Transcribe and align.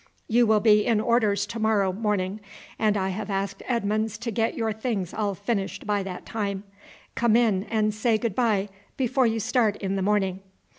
You 0.27 0.47
will 0.47 0.61
be 0.61 0.83
in 0.83 0.99
orders 0.99 1.45
to 1.45 1.59
morrow 1.59 1.93
morning, 1.93 2.39
and 2.79 2.97
I 2.97 3.09
have 3.09 3.29
asked 3.29 3.61
Edmonds 3.67 4.17
to 4.17 4.31
get 4.31 4.55
your 4.57 4.73
things 4.73 5.13
all 5.13 5.35
finished 5.35 5.85
by 5.85 6.01
that 6.01 6.25
time. 6.25 6.63
Come 7.13 7.35
in 7.35 7.65
and 7.65 7.93
say 7.93 8.17
good 8.17 8.33
bye 8.33 8.69
before 8.97 9.27
you 9.27 9.39
start 9.39 9.75
in 9.75 9.97
the 9.97 10.01
morning." 10.01 10.39